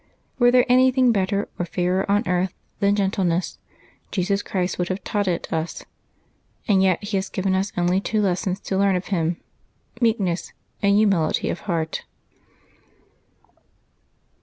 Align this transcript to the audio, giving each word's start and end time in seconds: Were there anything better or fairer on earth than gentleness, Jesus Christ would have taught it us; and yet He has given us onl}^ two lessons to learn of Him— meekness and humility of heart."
Were 0.39 0.49
there 0.49 0.65
anything 0.67 1.11
better 1.11 1.47
or 1.59 1.65
fairer 1.67 2.09
on 2.09 2.27
earth 2.27 2.55
than 2.79 2.95
gentleness, 2.95 3.59
Jesus 4.09 4.41
Christ 4.41 4.79
would 4.79 4.89
have 4.89 5.03
taught 5.03 5.27
it 5.27 5.53
us; 5.53 5.85
and 6.67 6.81
yet 6.81 7.03
He 7.03 7.17
has 7.17 7.29
given 7.29 7.53
us 7.53 7.69
onl}^ 7.73 8.03
two 8.03 8.19
lessons 8.19 8.59
to 8.61 8.79
learn 8.79 8.95
of 8.95 9.09
Him— 9.13 9.37
meekness 10.01 10.53
and 10.81 10.95
humility 10.95 11.49
of 11.51 11.59
heart." 11.69 12.05